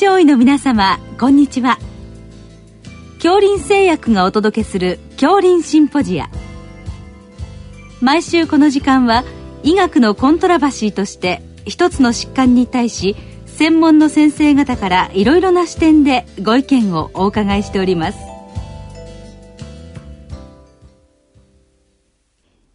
[0.00, 1.76] 医の皆様こんにちは。
[3.14, 6.30] 恐林製薬がお届けする恐林シンポジア。
[8.00, 9.24] 毎週この時間は
[9.64, 13.16] 医学のコントラバシーとして一つの疾患に対し
[13.46, 18.18] 専門の先生方からいろいろな視点でご意見をお伺いしております。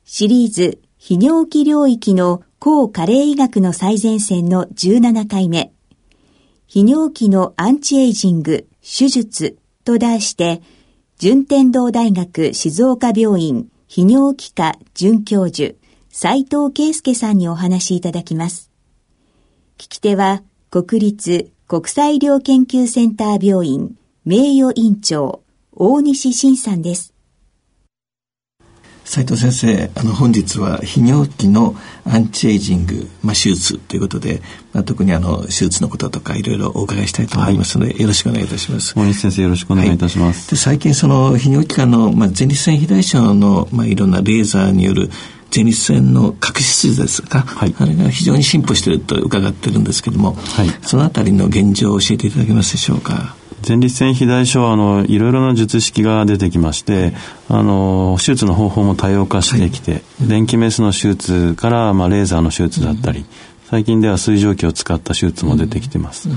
[0.03, 5.72] シリーズ泌尿器領域の抗加齢医学の最前線の17回目。
[6.73, 10.63] 泌尿器のアンチエイジング手術と題して、
[11.19, 15.75] 順天堂大学静岡病院泌尿器科准教授、
[16.09, 18.71] 斉藤圭介さんにお話しいただきます。
[19.77, 20.41] 聞き手は、
[20.71, 25.43] 国立国際医療研究センター病院名誉院長、
[25.73, 27.12] 大西晋さんです。
[29.13, 34.41] 斉藤先生あの本日は泌尿器のアンチエイジング、まあ、手術ということで、
[34.73, 38.95] まあ、特にあの手術のこととかいろいろお伺いしたいと思いますので、はい、よろしくお願いいたします。
[38.95, 45.11] 大西先生よろしくお願いいたします、はい、で最近その泌尿器科の、まあ、前立腺肥大症の、まあ、いろんなレーザーによる
[45.55, 53.35] 前立腺の角質ですか、はい、あれが非常に進歩していると伺ってるんですけども、はい、そのあたりの現状を教えていただけますでしょうか？
[53.67, 57.13] 前立腺肥大症はあのいろいろな術式が出てきまして、
[57.49, 63.25] あの手術の方法も多様化してきて、はい、電気メスの手術から、まあ、レーザーの手術だったり、
[63.65, 66.29] 最近では水蒸気を使った手術も出てきてます。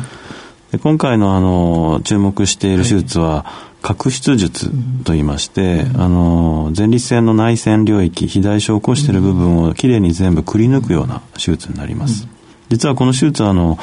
[0.73, 3.45] で今回のあの注目している手術は、
[3.83, 4.71] 角質術
[5.05, 12.27] と言いまして、あの前立腺の内腺領域肥大症を起こしている部分をきれいに全部くり抜くような手術になります。
[12.69, 13.79] 実はこの手術はあの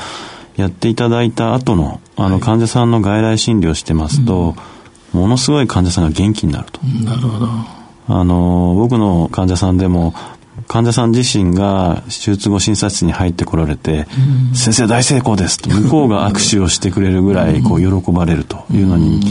[0.56, 4.56] やっていただいた後のあの患者さんの外来診療してますと、
[5.14, 6.80] うん、ものすごい患者さんが元気になると。
[7.04, 7.48] なるほど。
[8.08, 10.14] あの僕の患者さんでも
[10.68, 14.08] 患者さん自身が手術後診察室に入ってこられて、
[14.50, 19.22] うん、先生大成功ですと向こうが握手をしてくれるぐらいこう喜ばれるというのに、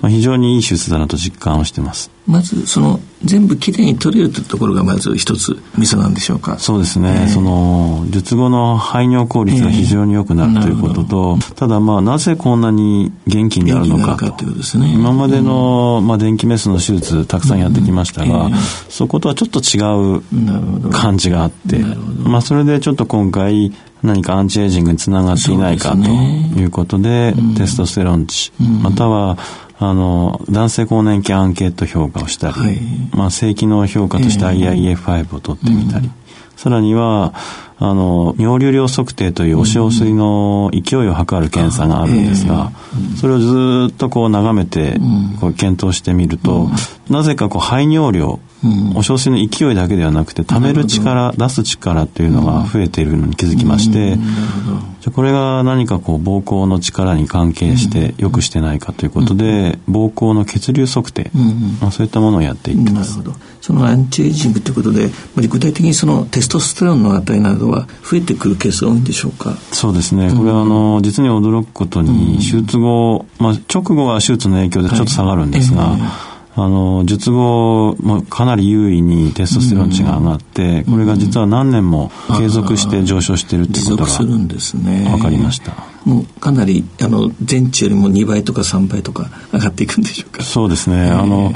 [0.00, 2.10] まあ、非常にいい手術だなと実感をしてます。
[2.26, 6.58] まずその全部きれいに取れるというところがまず一つミソなんでしょうか？
[6.58, 14.16] そうですね、えー、その術後の排尿効率が非常に良くなる、えー、ということとただまあなぜこんなに元気になるのか。
[14.30, 14.92] というですね。
[14.94, 18.52] 今までの、まあ、電気メスの手術たくさんやってきましたが、うん。
[18.52, 18.58] えー、
[18.90, 19.80] そことはちょっと違
[20.18, 23.72] う感じがあってまあそれでちょっと今回
[24.02, 29.36] 何かアンチエイジングにつながっていないかということで、でね、テストステロン値、うん、または
[29.82, 32.78] あの、男性更年期アンケート評価をしたり、はい、
[33.12, 36.12] まあ、性機能評価として IIEF5 を取ってみたり、うん、
[36.54, 37.32] さらには、
[37.82, 42.72] あの、尿流量測定というお塩水の勢いを測る検査があるんですが、
[43.18, 45.00] それをずっとこう眺めて、
[45.40, 46.68] こう検討してみると、
[47.08, 48.38] なぜかこう排尿量、
[48.94, 54.18] お小水の勢いだけではなくて、溜める力、出す力っていうのが増えているのに気づきまして、
[55.00, 61.30] じゃこれが何かこう膀胱の力に関係して良くしてないかということで、膀胱の血流測定、
[61.80, 63.18] まあ、そういったものをやっていってます。
[63.62, 69.56] そのアンチエイジングということで、具体的にそのテストステロンの値などは増えてくるケースが多いんでしょうか？
[69.72, 70.32] そうですね。
[70.36, 76.02] これはあの、実に驚くことに、手術後、まあ、直後は手術の影響でちょっと下がるんですが、はいえ。
[76.02, 85.72] ーあの、術後もかなり優位にテストステロン値が上がって、これが実は何年も継続して上昇しているってことが分かりました。
[86.04, 90.42] もうかなりあの前値よりも2倍とか3倍とか上がっていくんでしょうか？
[90.42, 91.52] そうですね、あの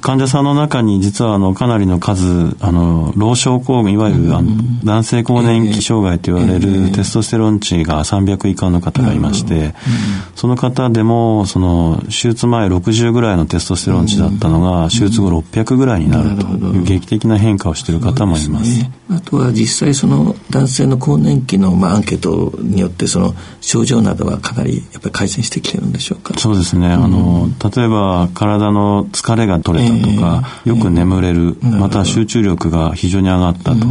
[0.00, 2.24] 患者さんの中に実はあのかなりの数
[2.60, 4.50] あの老症候群いわゆる、あの
[4.84, 9.74] 男性更年期障害と言われるテストステロン値が300以下の方がいまして、
[10.34, 18.86] その方でもその手術前60ぐらいのテストステロン値だったのが、手術後600ぐらいになるという劇的な変化をしている方もいます。
[19.10, 26.32] あとは実際その男性の更年期のまあアンケートによってその症状などはかなりやっぱり改善してきてるんでしょうか？
[26.38, 33.86] そうですね、あの例えば体の疲れが取れたとか、えー、よく眠れる、えー、また集中力が非常に上がったと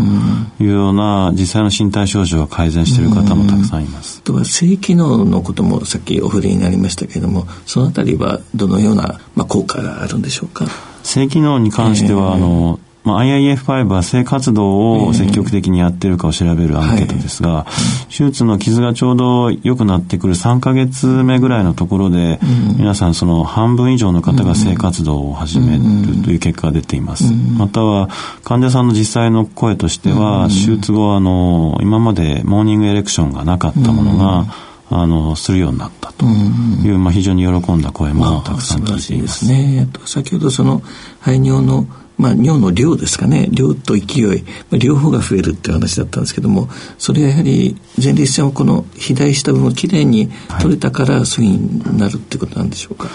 [0.59, 4.21] いうような実際の身体症状が改善している方もたくさんいます。
[4.21, 10.65] とは性機能のこともさっきお触れになりましたけれどもそのあたりはどのような、まあ、効果があるんでしょうか？
[11.03, 17.65] 性機能に関しては、えー、あのまあ、IIF5 は性活動を積極的にやってるかを調べるアンケートですが、
[18.09, 22.39] 手術の傷がちょうど良くなってくる3か月目ぐらいのところで、
[22.77, 27.33] 皆さんその半分以上の方が性活動を始めるという結果が出ています。
[27.57, 28.09] または
[28.43, 34.45] 患者さんの実際の声としては、手術後あの今までモーニングエレクションがなかったものが、
[34.93, 39.45] あのするようになったという、まあ、非常に喜んだ声もたくさん聞いています。
[39.45, 40.81] まあ、ね、先ほどその
[41.21, 41.87] 排尿の
[42.21, 43.47] まあ、尿の量ですかね。
[43.51, 46.69] 量と勢い、まあ、両方が増えるっていう話だったんですけども
[46.99, 50.29] それはやはり前立腺をこの肥大した分をきれいに
[50.61, 53.09] 取れたからそういうふうになるってことなんでしょうか、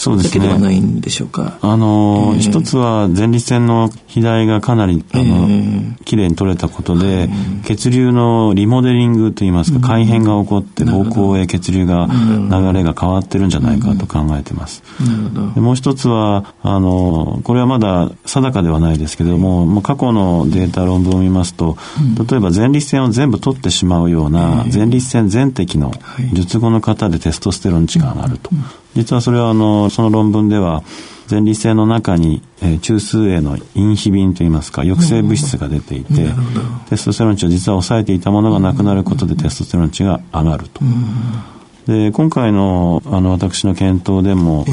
[0.00, 0.46] そうですね。
[0.46, 1.58] ではないんでしょうか。
[1.60, 7.28] あの、えー、一つは前立腺の肥大がかなり、あの、えー、きれいに取れたことで、
[7.66, 14.82] 血流のリモデリングといいますか、改変が起こって膀胱へ血流が、流れが変わってるんじゃないかと考えてます。
[15.54, 21.76] でもう一つは、あの、これはまだ定かではないですけども、もう過去のデータ論文を見ますと、
[22.26, 25.92] 例えば前立腺を全部取ってしまうような、前立腺全摘の
[26.32, 28.50] 術後の方でテストステロン値が上がると。
[28.94, 30.82] 実はそれはあのその論文では
[31.30, 36.10] 前立腺の中に、えー、中枢へのインヒビンといいますか抑制物質が出ていて、
[36.88, 40.80] テストステロン値を実は抑えていたものがなくなることでテストステロン値が上がると。
[41.86, 44.64] で今回のあの私の検討でも、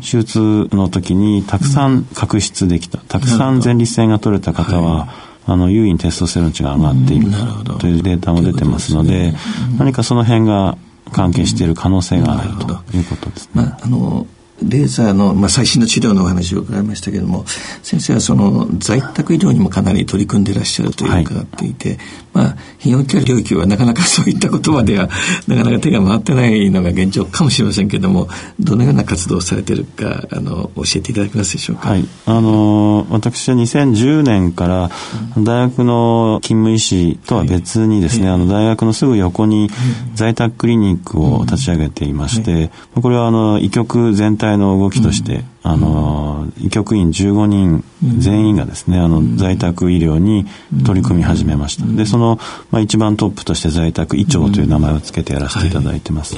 [0.00, 5.08] 手術の時にたくさん確執できた、たくさん前立腺が取れた方は、
[5.46, 7.30] あの優位にテストステロン値が上がっている
[7.78, 9.34] というデータも出てますので、
[9.78, 10.78] 何かその辺が
[11.12, 13.62] 関係している可能性があるということですね。
[13.62, 14.26] まあ、あの
[14.62, 17.44] レーザーの、まあ、最新の治療のお話を伺いましたけれども
[17.82, 21.98] 先生はその在宅医療にもかなり取り組んでいらっしゃるという伺っていて、はい、
[22.34, 25.08] まあ泌尿器科領域はなかなかそういった言葉では
[25.48, 28.28] なかなか手が回ってないのが現状かもしれませんけれども
[28.60, 31.90] どのような活動をされているかあの教えていただけますでしょうか？
[31.90, 34.90] はい、あの私は2010年から
[35.38, 39.70] 大学の勤務医師とは別にですね、はい、あの大学のすぐ横に
[40.14, 42.70] 在宅クリニックを立ち上げていまして、
[43.00, 47.84] これはあの医局全体の動きとして、あの医局員15人
[48.18, 50.46] 全員がですねあの在宅医療に
[50.84, 51.86] 取り組み始めました。
[51.86, 52.38] でその、
[52.70, 56.36] まあ、一番トップとして在宅医長という名前を付けてやらせていただいてます、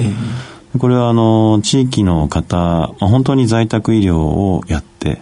[0.79, 5.21] これはあの地域の方、まあ、本当に在宅医療をやって、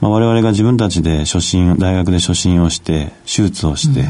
[0.00, 4.04] まあ、我々が自分たちで初診大学で初診をして手術をして、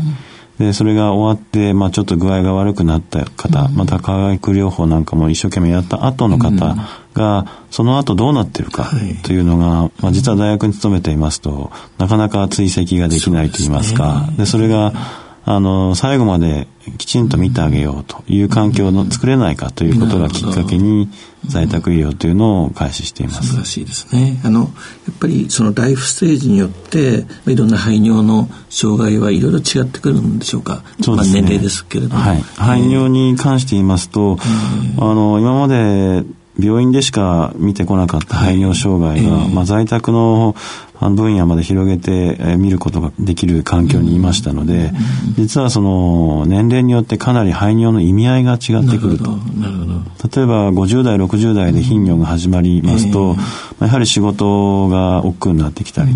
[0.59, 6.77] でそれが終わって、まあ、ちょっと具合が悪くなった方、また化学療法なんかも一生懸命やった後の方
[7.15, 8.91] が、その後どうなってるか
[9.25, 14.93] というのが、まあ、実は大学に勤めていますとなかなか追跡ができないといいますかでそれが
[15.45, 16.69] あの最後まで
[16.99, 21.09] きちんと見てあげようという環境を作れないかということがきっかけに
[21.47, 23.49] 在宅医療というのを開始しています。
[23.49, 24.41] 素晴らしいですね。
[24.45, 30.85] あのやっぱりそのライフステージによっていろんな排尿の障害はいろいろ違ってくるんでしょうか。
[31.01, 31.41] そうですね。
[31.41, 32.21] まあ、年齢ですけれども。
[32.21, 32.43] はい。
[32.57, 34.39] 排尿に関して言いますと、
[34.99, 36.25] あの今まで
[36.61, 40.55] 病院でしか見てこなかった排尿障害が、まあ、在宅の
[41.01, 44.93] 分野まで広げて見ることができる環境にいましたので、
[45.37, 49.31] 実はその年齢によってかなり排尿の意味合いが違ってくると。
[50.37, 53.37] 例えば50代、60代で頻尿が始まりますと、
[53.81, 56.13] やはり仕事が億劫になってきたり、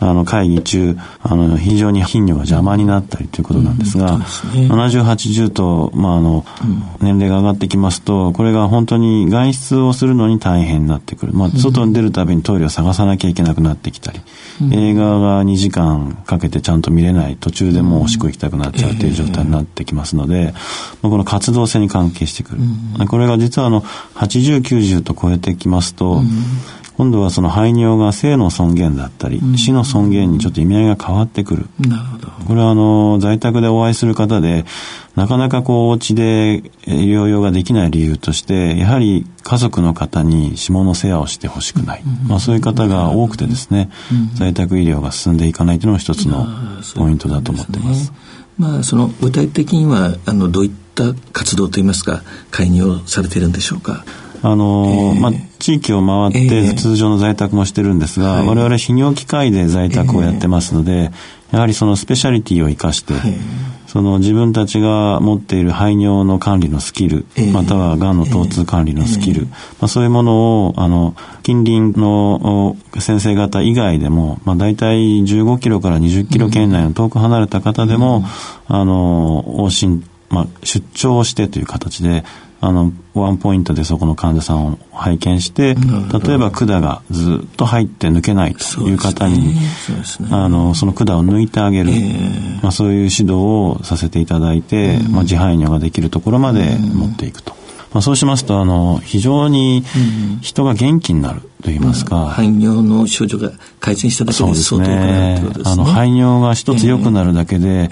[0.00, 6.44] あの会議中あの非常に頻尿が邪魔になったりということなんですが、うんすね、70、80と、まあ、あの
[7.00, 14.20] 年齢が上がってきますとこれが本当に外出をするのに大変になってくる、まあ、外に出るたびにトイレを探さなきゃいけなくなってきたり、
[14.62, 20.52] うん、映画が2時間かけてちゃんと見れない途中でもうおしっこ行きたくなっちゃうという状態になってきますので、
[21.02, 22.60] まあ、この活動性に関係してくる、
[23.00, 26.22] うん、これが実はあの80、90と超えてきますと、
[26.98, 31.66] 今度はその排尿が性の尊厳だったり、死の尊厳にちょっと意味合いが変わってくる。
[31.78, 32.28] なるほど。
[32.48, 34.64] これはあの、在宅でお会いする方で、
[35.14, 42.02] なかなかこう、お家で療養ができない理由として、やはり家族の方に下の世話をしてほしくない。
[42.26, 43.90] まあそういう方が多くてですね、
[44.34, 46.48] 在宅医療が進んでいかないというのも一つの
[46.96, 48.12] ポイントだと思ってます。
[48.58, 54.04] まあその具体的には、あの、どういった活動といいますか、介入されているんでしょうか？
[54.42, 63.14] あの、えー、まあ、地域を回って通常の在宅もしてるんですが、えー、我々泌尿機械で在宅をやってますので、えー、やはりそのスペシャリティを生かして、
[63.88, 69.52] その自分たちが持っている排尿の管理のスキル、またはがんの疼痛管理のスキル、ま
[69.82, 78.24] あ、そういうものを、あの、近隣の先生方以外でも、まあ、大体15キロから20キロ圏内の遠く離れた方でも、
[78.66, 82.24] あの、往診、まあ、出張をしてという形で、
[82.60, 89.54] あの、ワンポイントでそこの患者さんを拝見して、例えば管がずっと入って抜けないという方に、
[90.04, 90.28] そ、ね。
[90.30, 97.57] ね、あの、その管を抜いてあげる、えー、まあ、そういう指導をさせていただいて、まあ、自排尿ができるところまで持っていくと。
[97.92, 99.82] まあ、そうしますとあの非常に
[100.42, 105.72] 人が元気になると言いますか、うん、排尿の症状が改善しただけで相当良くなるということですね。
[105.72, 107.88] あの排尿が一つ良くなるだけで、え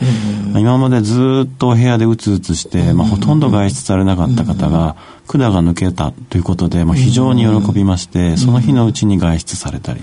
[0.55, 10.00] ー、今までずっと部屋でうつうつして、まあ、ほとんど外出されなかった方が、管が抜けたということで、まあ、非常に喜びまして、その日のうちに外出されたり、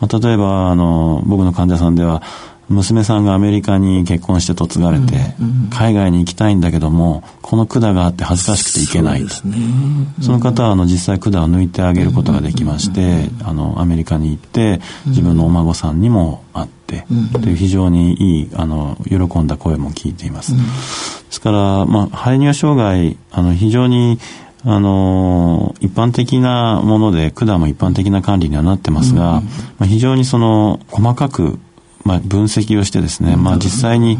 [0.00, 2.22] まあ、例えばあの僕の患者さんでは
[2.68, 5.34] 娘さんがアメリカに結婚して嫁がれて、
[5.70, 9.34] 海外に行きたいんだけどもこの管があって恥ずかしくて行けないと。
[10.22, 20.62] そ,、の方はあの実際管を抜いてあげることができまして、あのアメリカに行って自分のお孫さんにも会って、という非常にいいあの喜んだ声も聞いています、で
[21.30, 24.18] すから、まあ、排尿障害あの非常に
[24.64, 29.42] あの一般的なもので管も一般的な管理にはなってますが、
[29.78, 31.58] まあ、非常にその細かく
[32.04, 34.18] まあ、分析をしてですね、まあ、実際に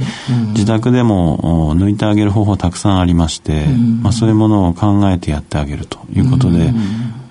[0.49, 3.67] 自宅でも抜いてあげる方法たくさんありまして、
[4.03, 6.73] まあ、そういうものを考えてやってあげるということで、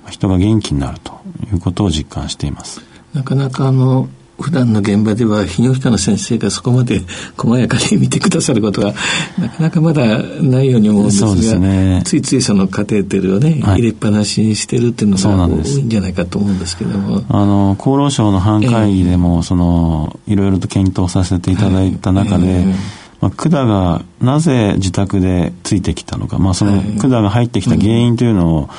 [0.09, 1.13] 人が元気になると
[1.51, 2.81] いうことを実感しています。
[3.13, 4.07] なかなかあの
[4.39, 7.01] 普段の現場では泌尿器科の先生がそこまで
[7.37, 8.93] 細やかに見てくださることは
[9.37, 17.23] なかなかまだないように思うんですがす、ね、ついついそのカテーテルをね、はい、入れっぱなしにしてるっていうのが多いんじゃないかと思うんですけども。
[17.29, 22.55] あの厚労省の班会議でも、えー、そのいろいろと検討させていただいた中で、はい。
[22.61, 28.69] えーまあ、管がなぜ自宅でついてきたのか、まあ、その管が入ってきた原因というのを、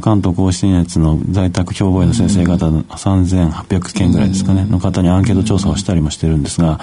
[0.00, 6.78] 関東甲信越の在宅兵庫医の先生方3800件ぐらいですかね、の方にアンケート調査をしたりもしてるんですが、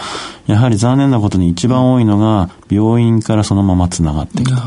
[0.48, 4.64] やはり残念なことに一番多いのが、病院からそのままつながってきた。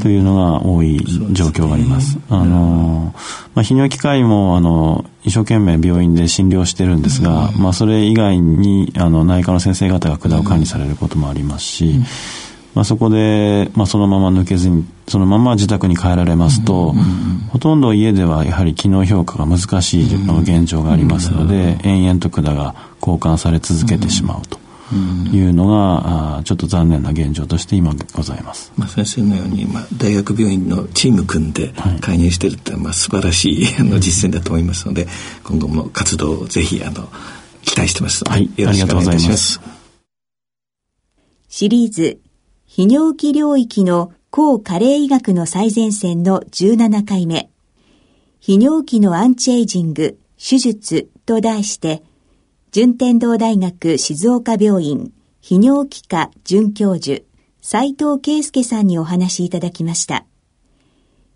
[0.00, 2.18] というのが多い状況があります。
[2.28, 3.12] あの、
[3.54, 12.00] まあ、泌尿器科医も、あの、一生懸命病院で診療してるんですが、まあ、それ以外に、あの、内科の先生方が管を管理されることもありますし、
[12.74, 16.94] まあ、そこで、まあ、そのまま抜けずにそのまま自宅に帰られますと、
[17.50, 24.62] ほとんど家ではやはり機能評価が難しい現状がありますので、延々と管が交換され続けてしまうと。
[25.32, 28.72] いうのが、あちょっと残念な現状として今ございます。
[28.76, 35.06] まあ、先生のように、まあ、大学病院のチーム組んで介入してるって、まあ、素晴らしいあの実践だと思いますので、
[35.44, 37.08] 今後も活動をぜひあの
[37.62, 39.81] 期待してますはい、よろしくお願いいます。
[41.54, 42.18] シリーズ
[42.66, 47.50] 泌尿器領域の抗加齢医学の最前線の17回目、
[48.40, 52.02] 泌尿器のアンチエイジング、手術と題して、
[52.70, 57.22] 順天堂大学静岡病院泌尿器科准教授、
[57.60, 60.24] 斉藤圭介さんにお話しいただきました。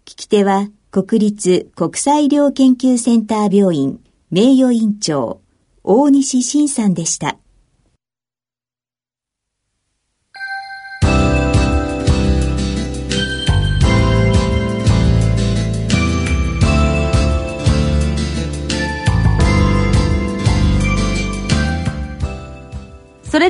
[0.06, 5.42] 聞き手は、国立国際医療研究センター病院名誉院長、
[5.85, 7.37] 大西晋さんでした。